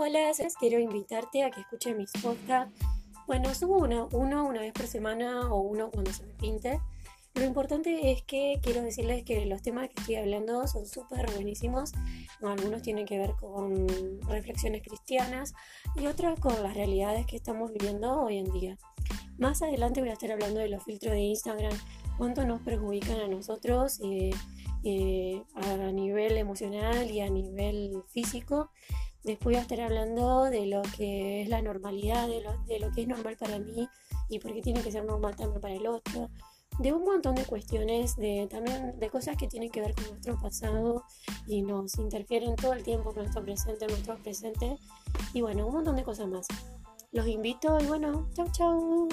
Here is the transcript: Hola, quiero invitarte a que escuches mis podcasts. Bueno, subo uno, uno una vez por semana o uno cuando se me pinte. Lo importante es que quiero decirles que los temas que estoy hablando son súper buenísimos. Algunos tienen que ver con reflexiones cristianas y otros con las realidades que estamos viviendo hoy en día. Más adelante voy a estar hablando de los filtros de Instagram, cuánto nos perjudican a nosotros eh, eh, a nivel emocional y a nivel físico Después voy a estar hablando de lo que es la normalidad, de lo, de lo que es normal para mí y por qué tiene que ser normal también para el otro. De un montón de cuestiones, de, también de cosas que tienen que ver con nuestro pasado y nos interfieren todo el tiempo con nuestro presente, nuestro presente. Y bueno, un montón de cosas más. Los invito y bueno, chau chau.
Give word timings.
Hola, 0.00 0.30
quiero 0.60 0.78
invitarte 0.78 1.42
a 1.42 1.50
que 1.50 1.60
escuches 1.60 1.96
mis 1.96 2.12
podcasts. 2.22 2.72
Bueno, 3.26 3.52
subo 3.52 3.78
uno, 3.78 4.08
uno 4.12 4.46
una 4.46 4.60
vez 4.60 4.72
por 4.72 4.86
semana 4.86 5.52
o 5.52 5.58
uno 5.58 5.90
cuando 5.90 6.12
se 6.12 6.24
me 6.24 6.34
pinte. 6.34 6.80
Lo 7.34 7.42
importante 7.42 8.12
es 8.12 8.22
que 8.22 8.60
quiero 8.62 8.80
decirles 8.82 9.24
que 9.24 9.44
los 9.46 9.60
temas 9.60 9.88
que 9.88 10.00
estoy 10.00 10.14
hablando 10.14 10.68
son 10.68 10.86
súper 10.86 11.28
buenísimos. 11.32 11.90
Algunos 12.40 12.82
tienen 12.82 13.06
que 13.06 13.18
ver 13.18 13.32
con 13.40 13.88
reflexiones 14.28 14.82
cristianas 14.82 15.52
y 15.96 16.06
otros 16.06 16.38
con 16.38 16.62
las 16.62 16.74
realidades 16.74 17.26
que 17.26 17.34
estamos 17.34 17.72
viviendo 17.72 18.22
hoy 18.22 18.38
en 18.38 18.52
día. 18.52 18.78
Más 19.36 19.62
adelante 19.62 20.00
voy 20.00 20.10
a 20.10 20.12
estar 20.12 20.30
hablando 20.30 20.60
de 20.60 20.68
los 20.68 20.84
filtros 20.84 21.12
de 21.12 21.22
Instagram, 21.22 21.76
cuánto 22.16 22.44
nos 22.44 22.60
perjudican 22.62 23.18
a 23.18 23.26
nosotros 23.26 23.98
eh, 24.04 24.30
eh, 24.84 25.42
a 25.56 25.90
nivel 25.90 26.36
emocional 26.36 27.10
y 27.10 27.20
a 27.20 27.28
nivel 27.28 28.00
físico 28.12 28.70
Después 29.24 29.54
voy 29.54 29.56
a 29.56 29.62
estar 29.62 29.80
hablando 29.80 30.44
de 30.44 30.66
lo 30.66 30.82
que 30.96 31.42
es 31.42 31.48
la 31.48 31.60
normalidad, 31.60 32.28
de 32.28 32.40
lo, 32.40 32.56
de 32.64 32.78
lo 32.78 32.92
que 32.92 33.02
es 33.02 33.08
normal 33.08 33.36
para 33.38 33.58
mí 33.58 33.88
y 34.28 34.38
por 34.38 34.52
qué 34.52 34.62
tiene 34.62 34.82
que 34.82 34.92
ser 34.92 35.04
normal 35.04 35.36
también 35.36 35.60
para 35.60 35.74
el 35.74 35.86
otro. 35.86 36.30
De 36.78 36.92
un 36.92 37.02
montón 37.02 37.34
de 37.34 37.44
cuestiones, 37.44 38.16
de, 38.16 38.46
también 38.48 38.98
de 38.98 39.10
cosas 39.10 39.36
que 39.36 39.48
tienen 39.48 39.70
que 39.70 39.80
ver 39.80 39.94
con 39.94 40.08
nuestro 40.10 40.38
pasado 40.38 41.04
y 41.48 41.62
nos 41.62 41.98
interfieren 41.98 42.54
todo 42.54 42.72
el 42.72 42.84
tiempo 42.84 43.12
con 43.12 43.24
nuestro 43.24 43.42
presente, 43.42 43.86
nuestro 43.88 44.16
presente. 44.18 44.78
Y 45.32 45.40
bueno, 45.40 45.66
un 45.66 45.74
montón 45.74 45.96
de 45.96 46.04
cosas 46.04 46.28
más. 46.28 46.46
Los 47.10 47.26
invito 47.26 47.78
y 47.80 47.86
bueno, 47.86 48.28
chau 48.34 48.46
chau. 48.52 49.08